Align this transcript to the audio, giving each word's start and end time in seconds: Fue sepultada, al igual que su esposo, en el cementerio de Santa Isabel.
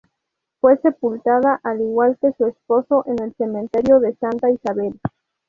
Fue 0.59 0.77
sepultada, 0.79 1.59
al 1.61 1.79
igual 1.79 2.17
que 2.19 2.33
su 2.33 2.47
esposo, 2.47 3.03
en 3.05 3.21
el 3.23 3.35
cementerio 3.35 3.99
de 3.99 4.15
Santa 4.15 4.49
Isabel. 4.49 4.99